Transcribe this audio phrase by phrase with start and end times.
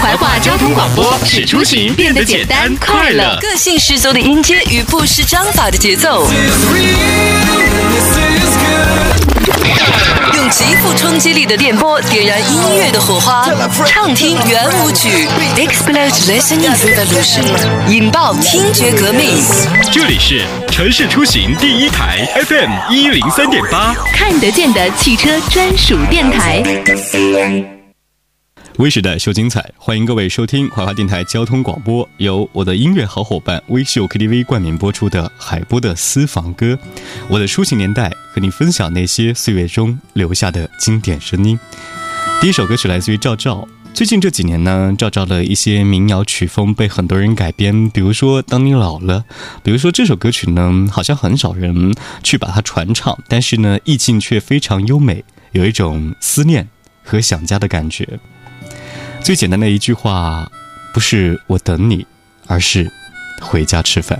[0.00, 3.36] 怀化交通广播使出行变得简单快乐。
[3.40, 6.26] 个性十足的音阶与不失章法的节奏，
[10.34, 13.48] 用极富冲击力的电波点燃音乐的火花，
[13.86, 19.42] 畅听圆舞曲，Explode Listening Revolution，引爆听觉革命。
[19.90, 26.62] 这里是城市出行第一台 FM 一零三点八，看得见的汽车专属电台。
[28.78, 36.78] 微时代秀精彩，欢迎各位收听怀化电台交通广播，由我的音乐好伙伴微秀 KTV 冠名播出的海波的私房歌。
[37.28, 41.58] 我的抒情年代，和你分享那些岁月中留下的经典声音。
[42.40, 43.66] 第一首歌曲来自于赵照。
[43.92, 49.24] 最近这几年呢，赵照的一些民谣曲风被很多人改编，比如说《当你老了》，
[49.64, 56.68] 比如说这首歌曲呢，好像很少人去把它传唱，但是呢，意境却非常优美，有一种思念
[57.02, 58.20] 和想家的感觉。
[59.28, 60.50] 最简单的一句话，
[60.94, 62.06] 不是我等你，
[62.46, 62.90] 而是
[63.42, 64.18] 回家吃饭。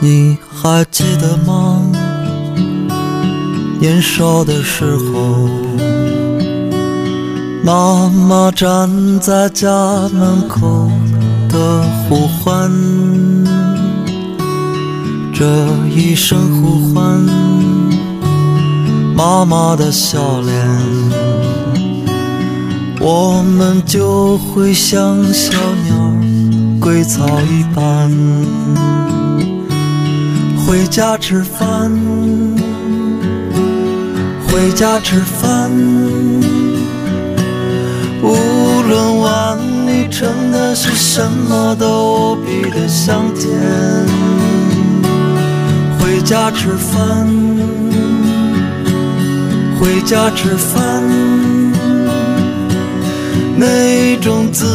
[0.00, 1.59] 你还记得吗？
[3.80, 5.48] 年少的时候，
[7.64, 9.70] 妈妈站在家
[10.12, 10.86] 门口
[11.48, 12.70] 的呼唤，
[15.32, 15.46] 这
[15.88, 17.18] 一声呼唤，
[19.16, 20.54] 妈妈的笑脸，
[23.00, 25.96] 我们就会像小鸟
[26.78, 28.10] 归巢一般，
[30.66, 31.90] 回家吃饭。
[34.50, 35.70] 回家吃饭，
[38.20, 39.56] 无论碗
[39.86, 43.48] 里盛的是什么，都无比的香甜。
[45.98, 47.28] 回家吃饭，
[49.78, 51.02] 回家吃饭，
[53.56, 54.66] 那种滋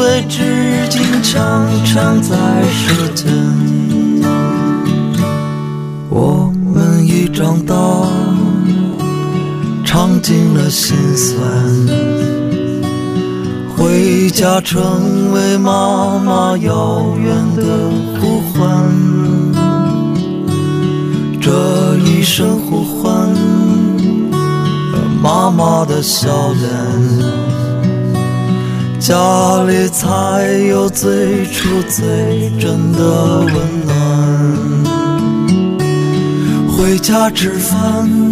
[0.00, 2.36] 味至今常常在
[2.70, 3.32] 舌尖。
[6.10, 7.74] 我们已长大。
[9.92, 11.38] 尝尽了心酸，
[13.76, 17.62] 回家成为妈妈遥远的
[18.18, 18.62] 呼唤。
[21.38, 23.28] 这一声呼唤，
[25.22, 26.70] 妈妈的笑脸，
[28.98, 30.08] 家里才
[30.70, 33.54] 有最初最真的温
[33.84, 33.92] 暖。
[36.78, 38.31] 回家吃饭。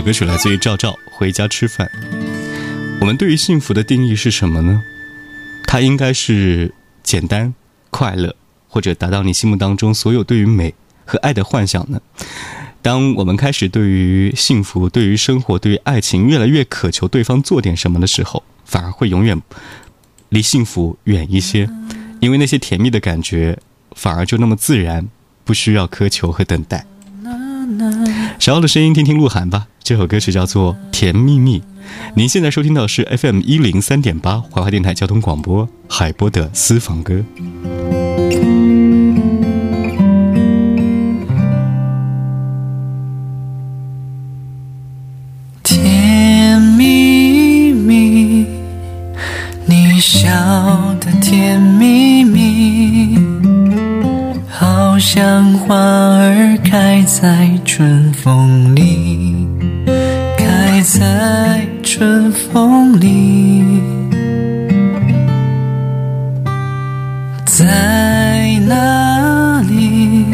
[0.00, 1.88] 歌曲来自于赵照，《回家吃饭》。
[3.00, 4.82] 我们对于幸福的定义是什么呢？
[5.66, 6.72] 它应该是
[7.02, 7.52] 简单、
[7.90, 8.34] 快乐，
[8.68, 12.00] 或者达到你心目当中所有对于美和爱的幻想呢？
[12.82, 19.40] 当我们开始对于幸福、对于生活、对于爱情越来越渴求对方做点什么的时候，反而会永远
[20.28, 21.68] 离幸福远一些，
[22.20, 23.58] 因为那些甜蜜的感觉
[23.96, 25.08] 反而就那么自然，
[25.44, 26.86] 不需要苛求和等待。
[28.38, 29.66] 想要的声音，听听鹿晗吧。
[29.82, 31.60] 这首歌曲叫做《甜蜜蜜》。
[32.14, 37.24] 您现在收听到是 FM 一零三点八华华电台交通广播海波的私房歌。
[57.18, 59.48] 在春风里，
[60.36, 63.64] 开在春风里，
[67.46, 70.26] 在哪里，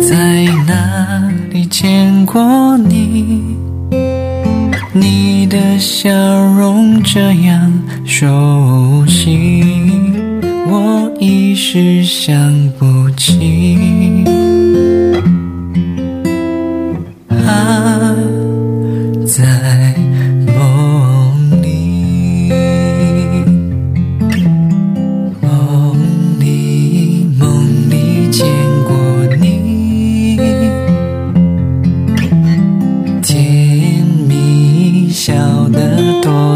[0.00, 3.44] 在哪里见过你？
[4.94, 6.10] 你的笑
[6.56, 7.70] 容这样
[8.06, 9.62] 熟悉，
[10.66, 12.34] 我一时想
[12.78, 13.63] 不起。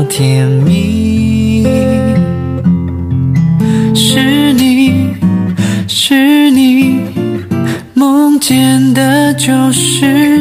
[0.08, 1.64] 甜蜜。
[3.94, 5.14] 是你，
[5.87, 7.00] 是你，
[7.94, 10.38] 梦见的就是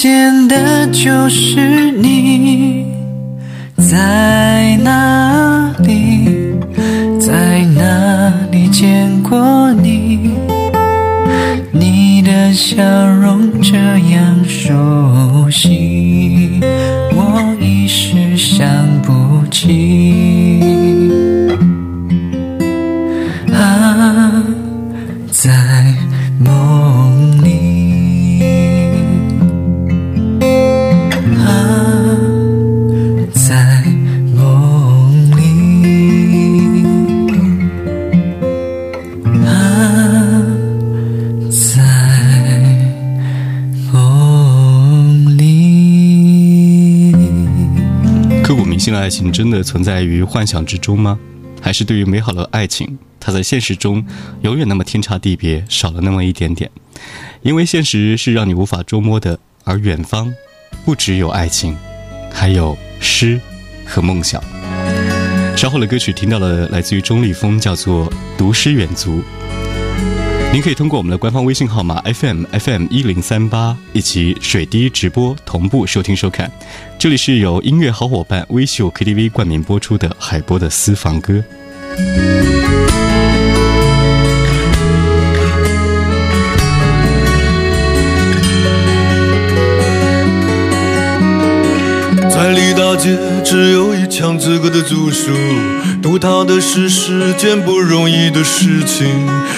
[0.00, 2.17] 见的就是你。
[49.38, 51.16] 真的存在于幻想之中吗？
[51.62, 54.04] 还是对于美好的爱情，它在现实中
[54.42, 56.68] 永远那么天差地别，少了那么一点点？
[57.42, 60.34] 因为现实是让你无法捉摸的，而远方
[60.84, 61.76] 不只有爱情，
[62.32, 63.40] 还有诗
[63.86, 64.42] 和梦想。
[65.56, 69.20] 稍后的歌曲听到了来自于钟立风，叫做《读诗远足》。
[70.50, 76.50] 您可以通过我们的官方微信号码 FM FM 一零三八以及水滴直播同步收听收看。
[76.98, 81.44] 这里是由音乐好伙伴微秀 KTV 冠名播出的海波的私房歌。
[92.38, 95.32] 在离大街只有一墙之隔的住宿，
[96.02, 99.06] 读它的是是件不容易的事情。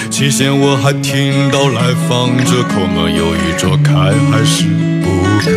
[0.09, 3.93] 期限我还听到来访者口门犹豫着开
[4.29, 4.65] 还是
[5.01, 5.07] 不
[5.39, 5.51] 开。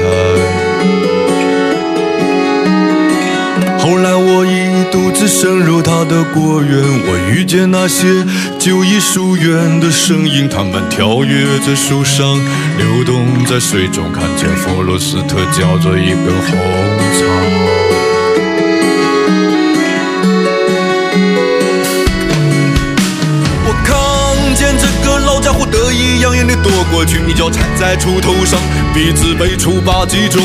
[3.79, 6.73] 后来我一独自深入他的果园，
[7.07, 8.25] 我遇见那些
[8.59, 12.25] 旧艺术院的身影，他们跳跃在树上，
[12.79, 16.59] 流动在水中，看见弗罗斯特嚼着一根红
[17.19, 18.04] 草。
[26.65, 28.59] 躲过去，一脚踩在锄头上，
[28.95, 30.43] 鼻子被锄把击中。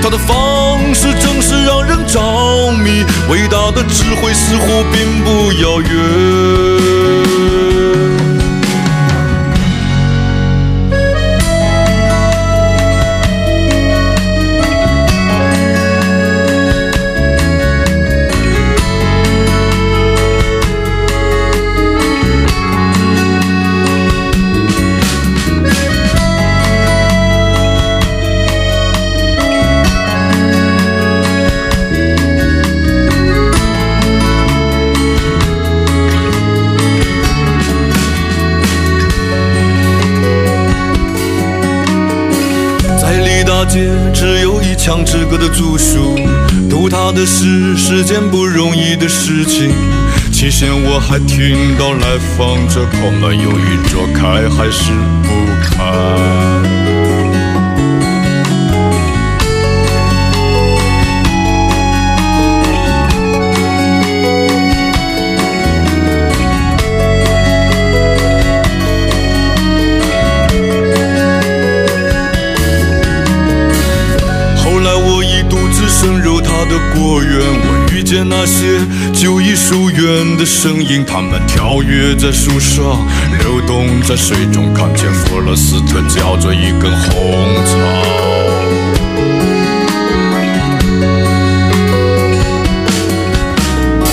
[0.00, 6.95] 他的方式正是让人着迷，伟大的智慧似乎并不遥远。
[44.86, 46.14] 墙之隔的住宿，
[46.70, 49.74] 读他的诗是件不容易的事情。
[50.30, 54.92] 期限我还听到来访者口门犹豫着开还是
[55.24, 55.28] 不
[55.60, 56.85] 开。
[78.28, 78.80] 那些
[79.12, 83.06] 旧艺术院的声音，他们跳跃在树上，
[83.38, 87.76] 流动在水中，看见弗罗斯特嚼着一根红草。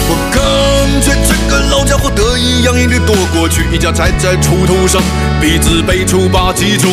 [0.09, 5.01] 我看见这个老家伙得意洋洋地躲过去，一脚踩在锄头上，
[5.41, 6.91] 鼻子被锄把击中，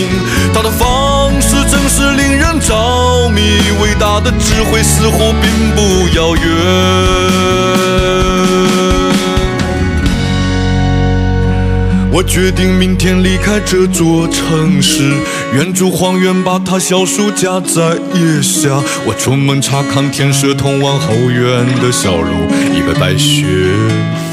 [0.54, 0.86] 他的发
[1.92, 3.40] 是令人着迷。
[3.82, 5.80] 伟大的智慧似乎并不
[6.16, 6.44] 遥远。
[12.12, 15.14] 我决定明天离开这座城市，
[15.54, 18.82] 远住荒原，把它小树夹在腋下。
[19.06, 22.30] 我出门查看天色通往后院的小路，
[22.74, 23.46] 已被白雪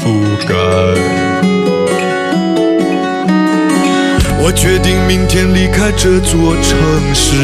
[0.04, 0.12] 覆
[0.46, 1.47] 盖。
[4.48, 6.74] 我决定明天离开这座城
[7.14, 7.36] 市，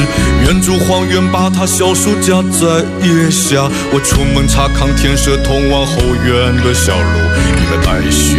[0.47, 3.69] 远住荒原，把它小树夹在腋下。
[3.93, 8.39] 我出门查看天色通往后院的小路，已被白雪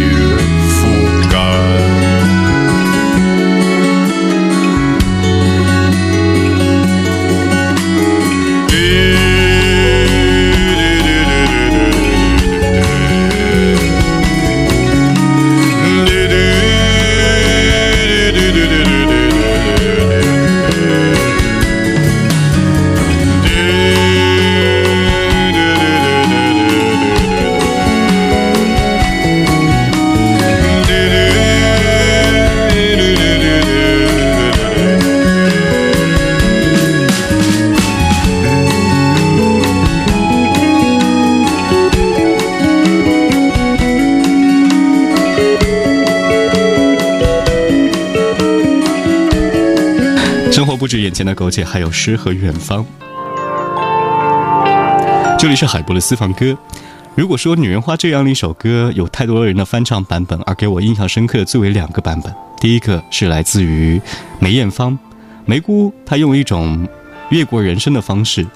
[51.16, 52.84] 前的苟且，还有诗和远方。
[55.38, 56.54] 这里是海波的私房歌。
[57.14, 62.30] 如果说《女人花》这样的一首歌有太多人的翻唱版本，而给我印象深刻的最为两个版本。
[62.60, 63.98] 第一个是来自于
[64.38, 64.98] 梅艳芳，
[65.46, 66.86] 梅姑她用一种
[67.30, 68.46] 越过人生的方式，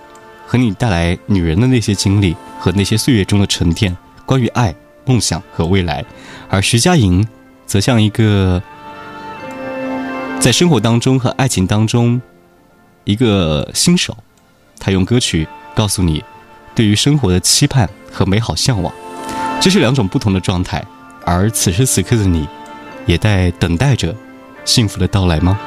[0.47, 4.75] 和你带来女人的那些经历和那些岁月中的沉淀，关于爱、
[5.07, 6.05] 梦想和未来。
[6.51, 7.27] 而徐佳莹
[7.65, 8.63] 则像一个。
[10.39, 12.19] 在生活当中和爱情当中，
[13.11, 14.17] 一个新手，
[14.79, 16.23] 他用歌曲告诉你，
[16.77, 18.93] 对于生活的期盼和美好向往，
[19.61, 20.81] 这是两种不同的状态。
[21.25, 22.49] 而此时此刻的你，
[23.07, 24.15] 也在等待着
[24.65, 25.59] 幸福的到来吗？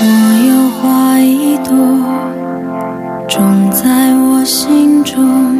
[0.00, 0.04] 我
[0.46, 1.74] 有花一朵，
[3.28, 5.58] 种在我心中，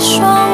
[0.00, 0.49] 双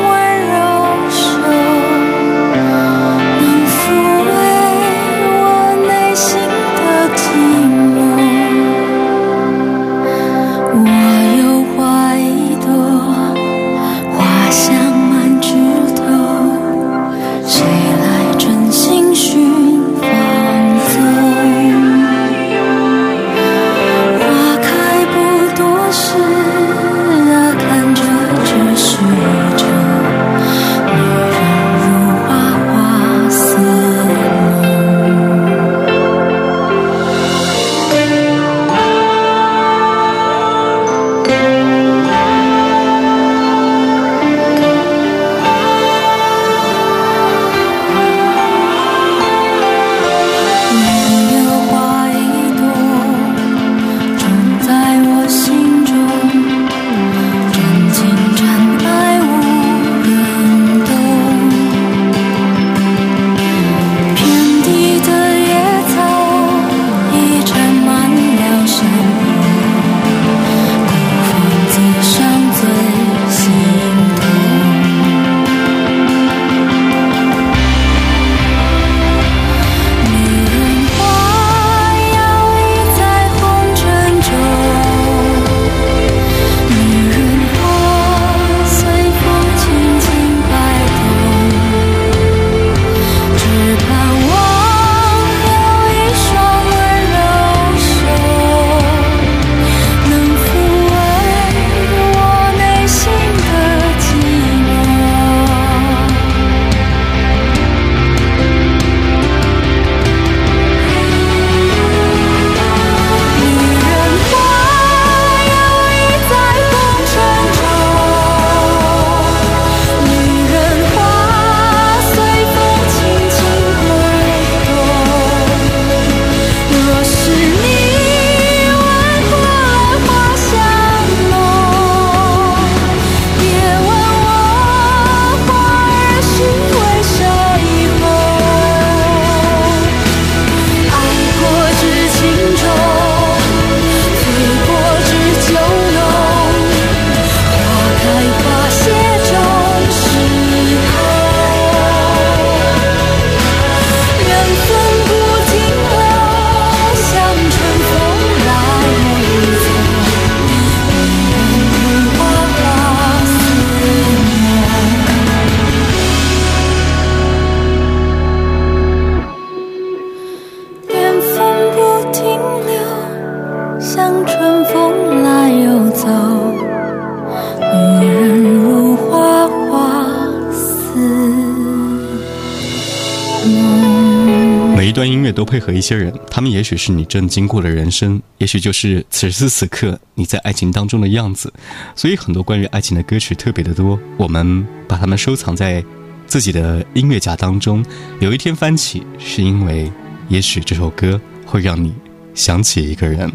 [185.57, 191.51] 会和一些人，他们也许是你正经过的人生，也许就是此时此刻你在爱情当中的样子。
[191.95, 195.83] 所以很多关于爱情的歌曲特别的多，我们把它们收藏在
[196.27, 197.83] 自己的音乐夹当中。
[198.21, 199.91] 有一天翻起，是因为
[200.29, 201.95] 也许这首歌会让你
[202.35, 203.33] 想起一个人。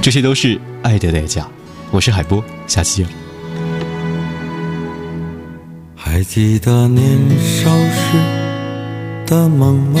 [0.00, 1.48] 这些都是爱的代价。
[1.90, 3.12] 我是海波，下期见。
[5.96, 7.04] 还记得年
[7.40, 8.16] 少时
[9.26, 10.00] 的梦吗？